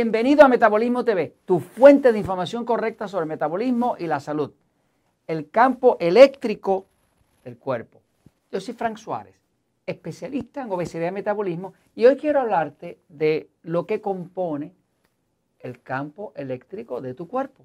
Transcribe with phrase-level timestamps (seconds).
[0.00, 4.52] Bienvenido a Metabolismo TV, tu fuente de información correcta sobre metabolismo y la salud.
[5.26, 6.86] El campo eléctrico
[7.42, 8.00] del cuerpo.
[8.52, 9.34] Yo soy Frank Suárez,
[9.86, 14.72] especialista en obesidad y metabolismo, y hoy quiero hablarte de lo que compone
[15.58, 17.64] el campo eléctrico de tu cuerpo.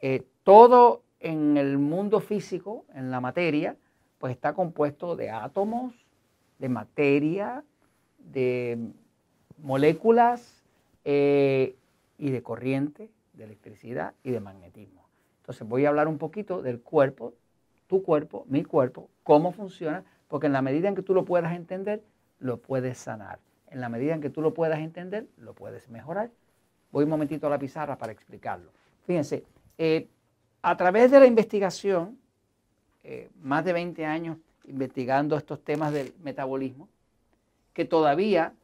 [0.00, 3.74] Eh, todo en el mundo físico, en la materia,
[4.18, 5.94] pues está compuesto de átomos,
[6.60, 7.64] de materia,
[8.20, 8.78] de
[9.58, 10.62] moléculas,
[11.08, 11.76] eh,
[12.18, 15.06] y de corriente, de electricidad y de magnetismo.
[15.38, 17.32] Entonces voy a hablar un poquito del cuerpo,
[17.86, 21.54] tu cuerpo, mi cuerpo, cómo funciona, porque en la medida en que tú lo puedas
[21.54, 22.02] entender,
[22.40, 23.38] lo puedes sanar.
[23.70, 26.32] En la medida en que tú lo puedas entender, lo puedes mejorar.
[26.90, 28.72] Voy un momentito a la pizarra para explicarlo.
[29.06, 29.44] Fíjense,
[29.78, 30.08] eh,
[30.60, 32.18] a través de la investigación,
[33.04, 36.88] eh, más de 20 años investigando estos temas del metabolismo,
[37.72, 38.54] que todavía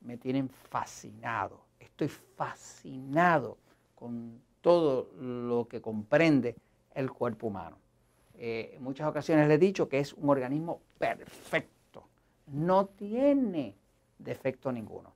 [0.00, 1.60] me tienen fascinado.
[1.78, 3.58] Estoy fascinado
[3.94, 6.56] con todo lo que comprende
[6.94, 7.78] el cuerpo humano.
[8.36, 12.06] Eh, en muchas ocasiones le he dicho que es un organismo perfecto.
[12.46, 13.74] No tiene
[14.18, 15.12] defecto ninguno.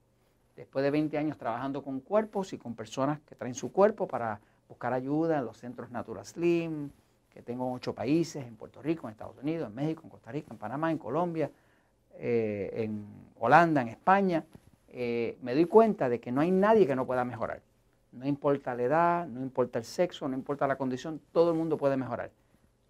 [0.56, 4.40] Después de 20 años trabajando con cuerpos y con personas que traen su cuerpo para
[4.68, 6.90] buscar ayuda en los centros Natural Slim,
[7.32, 10.30] que tengo en ocho países, en Puerto Rico, en Estados Unidos, en México, en Costa
[10.30, 11.50] Rica, en Panamá, en Colombia,
[12.14, 13.06] eh, en
[13.38, 14.44] Holanda, en España,
[14.92, 17.62] eh, me doy cuenta de que no hay nadie que no pueda mejorar.
[18.12, 21.78] No importa la edad, no importa el sexo, no importa la condición, todo el mundo
[21.78, 22.30] puede mejorar.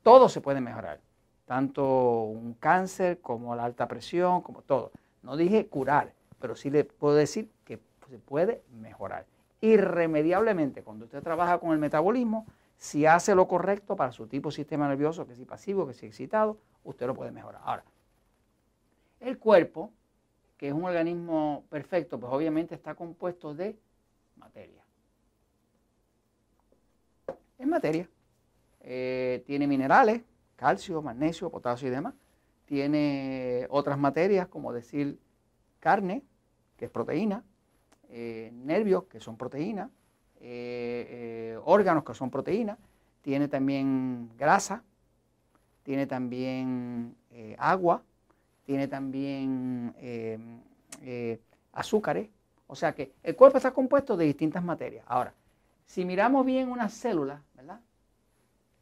[0.02, 1.00] Todo se puede mejorar,
[1.46, 4.90] tanto un cáncer como la alta presión, como todo.
[5.22, 7.78] No dije curar, pero sí le puedo decir que
[8.10, 9.26] se puede mejorar.
[9.60, 14.56] Irremediablemente, cuando usted trabaja con el metabolismo, si hace lo correcto para su tipo de
[14.56, 17.60] sistema nervioso, que si pasivo, que si excitado, usted lo puede mejorar.
[17.64, 17.84] Ahora,
[19.20, 19.92] el cuerpo
[20.62, 23.76] que es un organismo perfecto, pues obviamente está compuesto de
[24.36, 24.84] materia.
[27.58, 28.08] Es materia.
[28.78, 30.22] Eh, tiene minerales,
[30.54, 32.14] calcio, magnesio, potasio y demás.
[32.64, 35.18] Tiene otras materias, como decir
[35.80, 36.22] carne,
[36.76, 37.42] que es proteína,
[38.08, 39.90] eh, nervios, que son proteínas,
[40.38, 42.78] eh, órganos, que son proteínas.
[43.20, 44.84] Tiene también grasa,
[45.82, 47.16] tiene también
[47.58, 48.04] agua,
[48.64, 50.38] tiene también eh,
[51.02, 51.40] eh,
[51.72, 52.28] azúcares.
[52.66, 55.04] O sea que el cuerpo está compuesto de distintas materias.
[55.08, 55.34] Ahora,
[55.86, 57.80] si miramos bien una célula, ¿verdad?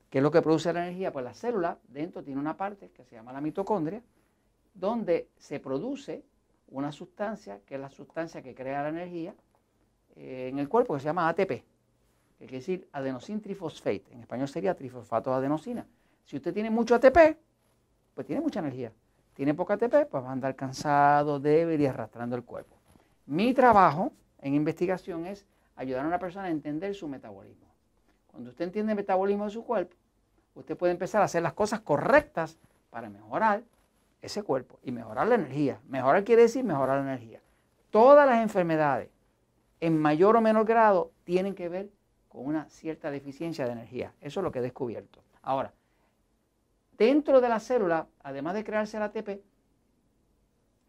[0.08, 1.12] ¿Qué es lo que produce la energía?
[1.12, 4.02] Pues la célula dentro tiene una parte que se llama la mitocondria,
[4.74, 6.24] donde se produce
[6.68, 9.34] una sustancia, que es la sustancia que crea la energía
[10.16, 11.64] eh, en el cuerpo, que se llama ATP, que
[12.38, 14.04] quiere decir adenosín trifosfate.
[14.12, 15.86] En español sería trifosfato de adenosina.
[16.24, 17.38] Si usted tiene mucho ATP,
[18.14, 18.92] pues tiene mucha energía
[19.34, 22.76] tiene poca ATP, pues va a andar cansado, débil y arrastrando el cuerpo.
[23.26, 25.46] Mi trabajo en investigación es
[25.76, 27.66] ayudar a una persona a entender su metabolismo.
[28.26, 29.96] Cuando usted entiende el metabolismo de su cuerpo,
[30.54, 32.58] usted puede empezar a hacer las cosas correctas
[32.90, 33.62] para mejorar
[34.20, 35.80] ese cuerpo y mejorar la energía.
[35.88, 37.40] Mejorar quiere decir mejorar la energía.
[37.90, 39.10] Todas las enfermedades,
[39.80, 41.90] en mayor o menor grado, tienen que ver
[42.28, 44.12] con una cierta deficiencia de energía.
[44.20, 45.22] Eso es lo que he descubierto.
[45.42, 45.72] Ahora,
[47.00, 49.40] Dentro de la célula, además de crearse el ATP,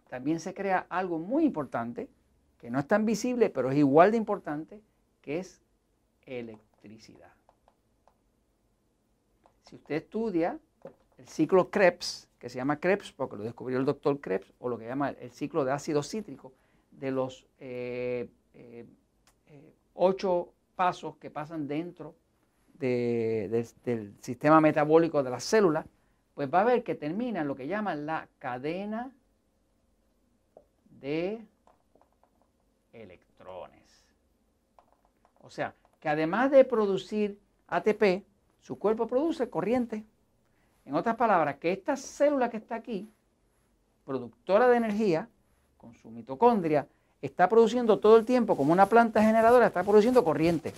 [0.09, 2.09] también se crea algo muy importante,
[2.59, 4.81] que no es tan visible, pero es igual de importante,
[5.21, 5.61] que es
[6.25, 7.31] electricidad.
[9.63, 10.59] Si usted estudia
[11.17, 14.77] el ciclo Krebs, que se llama Krebs porque lo descubrió el doctor Krebs, o lo
[14.77, 16.51] que llama el ciclo de ácido cítrico,
[16.91, 18.85] de los eh, eh,
[19.47, 22.15] eh, ocho pasos que pasan dentro
[22.77, 25.85] del sistema metabólico de las células,
[26.41, 29.11] pues va a ver que termina en lo que llaman la cadena
[30.99, 31.45] de
[32.93, 34.07] electrones.
[35.41, 38.25] O sea, que además de producir ATP,
[38.59, 40.03] su cuerpo produce corriente.
[40.83, 43.07] En otras palabras, que esta célula que está aquí,
[44.03, 45.29] productora de energía,
[45.77, 46.87] con su mitocondria,
[47.21, 50.73] está produciendo todo el tiempo como una planta generadora, está produciendo corriente.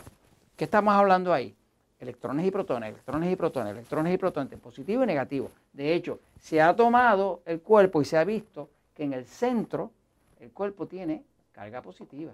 [0.57, 1.55] ¿Qué estamos hablando ahí?
[2.03, 5.49] Electrones y protones, electrones y protones, electrones y protones, positivo y negativo.
[5.71, 9.91] De hecho, se ha tomado el cuerpo y se ha visto que en el centro
[10.39, 12.33] el cuerpo tiene carga positiva.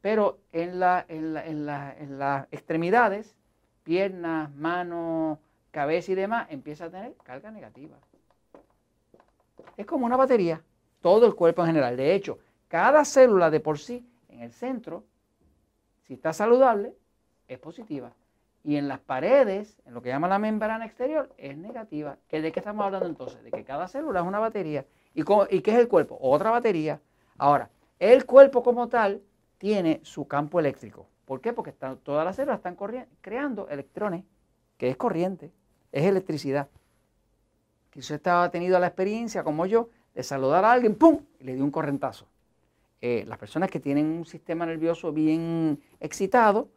[0.00, 1.66] Pero en, en,
[2.18, 3.34] las extremidades,
[3.84, 5.38] piernas, manos,
[5.70, 7.96] cabeza y demás, empieza a tener carga negativa.
[9.76, 10.62] Es como una batería,
[11.00, 11.96] todo el cuerpo en general.
[11.96, 15.04] De hecho, cada célula de por sí, en el centro,
[16.06, 16.94] si está saludable,
[17.50, 18.12] es positiva.
[18.62, 22.16] Y en las paredes, en lo que llama la membrana exterior, es negativa.
[22.30, 23.42] ¿De qué estamos hablando entonces?
[23.42, 24.86] De que cada célula es una batería.
[25.14, 26.18] ¿Y, ¿Y qué es el cuerpo?
[26.20, 27.00] Otra batería.
[27.38, 29.22] Ahora, el cuerpo como tal
[29.58, 31.06] tiene su campo eléctrico.
[31.24, 31.52] ¿Por qué?
[31.52, 32.76] Porque todas las células están
[33.20, 34.24] creando electrones,
[34.76, 35.50] que es corriente,
[35.90, 36.68] es electricidad.
[37.90, 41.20] Que usted estaba tenido la experiencia, como yo, de saludar a alguien, ¡pum!
[41.38, 42.26] y le dio un correntazo.
[43.00, 46.68] Eh, las personas que tienen un sistema nervioso bien excitado,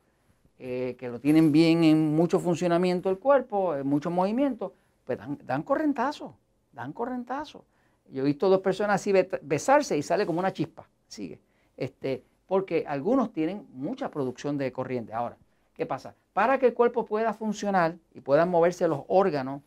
[0.65, 4.74] eh, que lo tienen bien en mucho funcionamiento del cuerpo, en mucho movimiento,
[5.04, 6.38] pues dan, dan correntazo,
[6.71, 7.65] dan correntazo.
[8.10, 9.12] Yo he visto dos personas así
[9.42, 11.42] besarse y sale como una chispa, sigue.
[11.75, 15.12] Este, porque algunos tienen mucha producción de corriente.
[15.12, 15.36] Ahora,
[15.74, 16.15] ¿qué pasa?
[16.31, 19.63] Para que el cuerpo pueda funcionar y puedan moverse los órganos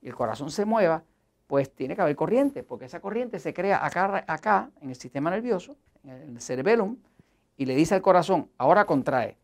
[0.00, 1.04] y el corazón se mueva,
[1.46, 5.28] pues tiene que haber corriente, porque esa corriente se crea acá, acá en el sistema
[5.28, 6.96] nervioso, en el cerebellum,
[7.58, 9.36] y le dice al corazón, ahora contrae,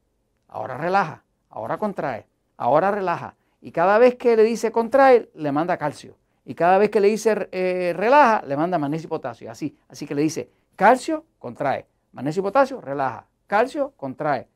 [0.48, 3.34] ahora relaja, ahora contrae, ahora relaja.
[3.60, 6.16] Y cada vez que le dice contrae, le manda calcio.
[6.44, 9.50] Y cada vez que le dice eh, relaja, le manda magnesio y potasio.
[9.50, 14.48] Así, así que le dice calcio, contrae, magnesio y potasio, relaja, calcio, contrae,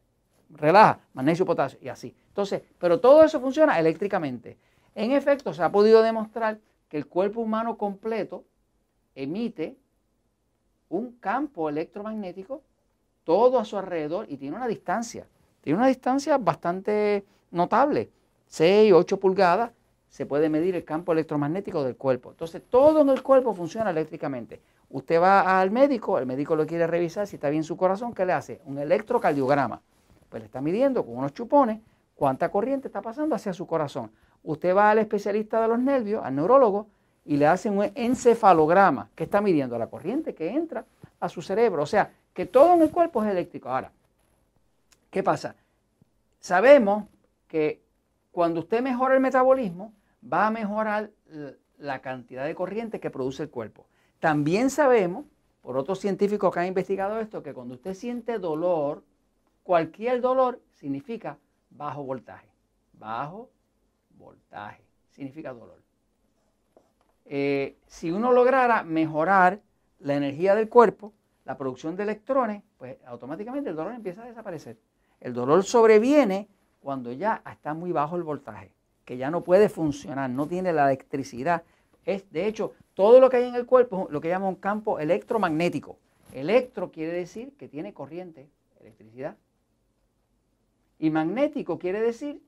[0.50, 2.14] relaja, magnesio y potasio, y así.
[2.28, 4.56] Entonces, pero todo eso funciona eléctricamente.
[4.94, 8.44] En efecto, se ha podido demostrar que el cuerpo humano completo
[9.14, 9.76] emite
[10.88, 12.62] un campo electromagnético
[13.24, 15.26] todo a su alrededor y tiene una distancia.
[15.62, 18.10] Tiene una distancia bastante notable,
[18.48, 19.70] 6, 8 pulgadas,
[20.08, 22.32] se puede medir el campo electromagnético del cuerpo.
[22.32, 24.60] Entonces, todo en el cuerpo funciona eléctricamente.
[24.90, 28.26] Usted va al médico, el médico lo quiere revisar si está bien su corazón, ¿qué
[28.26, 28.60] le hace?
[28.66, 29.80] Un electrocardiograma.
[30.28, 31.80] Pues le está midiendo con unos chupones
[32.14, 34.10] cuánta corriente está pasando hacia su corazón.
[34.42, 36.88] Usted va al especialista de los nervios, al neurólogo,
[37.24, 40.84] y le hace un encefalograma que está midiendo la corriente que entra
[41.20, 41.84] a su cerebro.
[41.84, 43.68] O sea, que todo en el cuerpo es eléctrico.
[43.68, 43.92] Ahora,
[45.12, 45.54] ¿qué pasa?
[46.40, 47.04] Sabemos
[47.46, 47.84] que
[48.32, 51.10] cuando usted mejora el metabolismo, va a mejorar
[51.76, 53.86] la cantidad de corriente que produce el cuerpo.
[54.18, 55.26] También sabemos,
[55.60, 59.04] por otros científicos que han investigado esto, que cuando usted siente dolor,
[59.62, 61.38] cualquier dolor significa
[61.70, 62.48] bajo voltaje.
[62.94, 63.50] Bajo
[64.16, 65.82] voltaje, significa dolor.
[67.26, 69.60] Eh, si uno lograra mejorar
[69.98, 71.12] la energía del cuerpo,
[71.44, 74.78] la producción de electrones, pues automáticamente el dolor empieza a desaparecer.
[75.22, 76.48] El dolor sobreviene
[76.80, 78.72] cuando ya está muy bajo el voltaje,
[79.04, 81.62] que ya no puede funcionar, no tiene la electricidad.
[82.04, 84.56] Es, de hecho, todo lo que hay en el cuerpo es lo que llama un
[84.56, 85.96] campo electromagnético.
[86.32, 88.48] Electro quiere decir que tiene corriente,
[88.80, 89.36] electricidad.
[90.98, 92.42] Y magnético quiere decir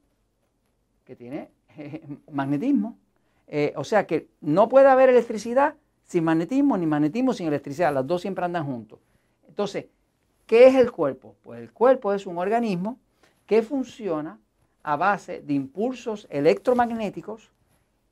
[1.04, 1.52] que tiene
[2.32, 2.98] magnetismo.
[3.46, 7.94] Eh, o sea que no puede haber electricidad sin magnetismo, ni magnetismo sin electricidad.
[7.94, 8.98] Las dos siempre andan juntos.
[9.46, 9.86] Entonces,
[10.46, 11.34] ¿qué es el cuerpo?
[11.42, 12.98] Pues el cuerpo es un organismo
[13.46, 14.38] que funciona
[14.82, 17.50] a base de impulsos electromagnéticos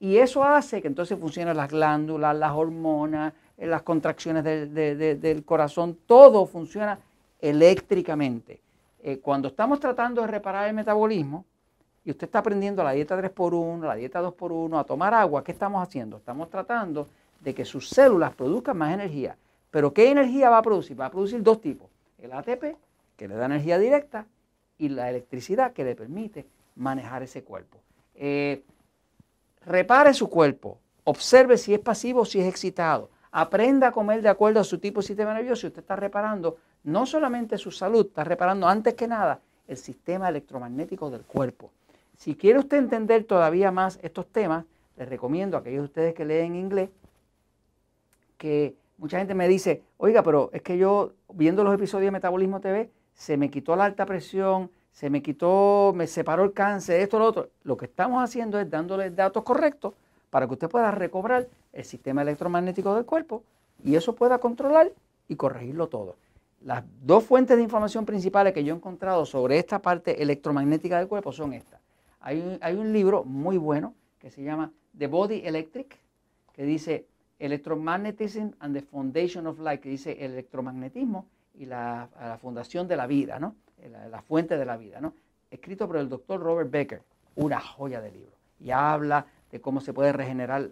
[0.01, 5.97] y eso hace que entonces funcionen las glándulas, las hormonas, eh, las contracciones del corazón,
[6.07, 6.99] todo funciona
[7.41, 8.61] eléctricamente.
[9.01, 11.45] Eh, cuando estamos tratando de reparar el metabolismo,
[12.05, 15.81] y usted está aprendiendo la dieta 3x1, la dieta 2x1, a tomar agua, ¿qué estamos
[15.81, 16.17] haciendo?
[16.17, 17.07] Estamos tratando
[17.41, 19.37] de que sus células produzcan más energía.
[19.71, 21.01] Pero ¿qué energía va a producir?
[21.01, 21.89] Va a producir dos tipos.
[22.23, 22.77] El ATP,
[23.17, 24.27] que le da energía directa,
[24.79, 27.79] y la electricidad que le permite manejar ese cuerpo.
[28.15, 28.63] Eh,
[29.67, 33.11] repare su cuerpo, observe si es pasivo o si es excitado.
[33.33, 35.67] Aprenda a comer de acuerdo a su tipo de sistema nervioso.
[35.67, 40.29] Y usted está reparando no solamente su salud, está reparando antes que nada el sistema
[40.29, 41.71] electromagnético del cuerpo.
[42.17, 44.65] Si quiere usted entender todavía más estos temas,
[44.97, 46.91] les recomiendo a aquellos de ustedes que leen inglés
[48.37, 52.61] que mucha gente me dice, oiga, pero es que yo viendo los episodios de Metabolismo
[52.61, 57.19] TV, se me quitó la alta presión, se me quitó, me separó el cáncer, esto,
[57.19, 57.49] lo otro.
[57.65, 59.95] Lo que estamos haciendo es dándole datos correctos
[60.31, 63.43] para que usted pueda recobrar el sistema electromagnético del cuerpo
[63.83, 64.93] y eso pueda controlar
[65.27, 66.15] y corregirlo todo.
[66.61, 71.09] Las dos fuentes de información principales que yo he encontrado sobre esta parte electromagnética del
[71.09, 71.81] cuerpo son estas.
[72.21, 72.39] Hay
[72.77, 75.99] un, libro muy bueno que se llama The Body Electric,
[76.53, 77.07] que dice
[77.43, 83.07] Electromagnetism and the Foundation of Life, que dice el electromagnetismo y la, fundación de la
[83.07, 83.57] vida, ¿no?
[84.11, 85.15] La, fuente de la vida, ¿no?
[85.51, 87.03] Escrito por el doctor Robert Becker,
[87.35, 88.33] una joya de libro.
[88.61, 90.69] Y habla de cómo se puede regenerar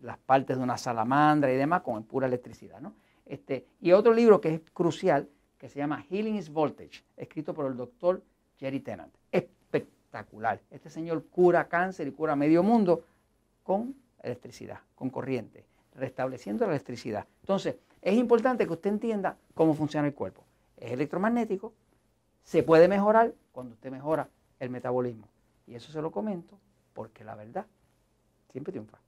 [0.00, 2.94] las, partes de una salamandra y demás con pura electricidad, ¿no?
[3.26, 5.28] Este, y otro libro que es crucial,
[5.58, 8.22] que se llama Healing is Voltage, escrito por el doctor
[8.58, 9.14] Jerry Tennant.
[10.70, 13.04] Este señor cura cáncer y cura medio mundo
[13.64, 15.64] con electricidad, con corriente,
[15.94, 17.26] restableciendo la electricidad.
[17.40, 20.44] Entonces, es importante que usted entienda cómo funciona el cuerpo.
[20.76, 21.72] Es electromagnético,
[22.42, 24.28] se puede mejorar cuando usted mejora
[24.60, 25.28] el metabolismo.
[25.66, 26.58] Y eso se lo comento
[26.92, 27.66] porque la verdad
[28.52, 28.98] siempre triunfa.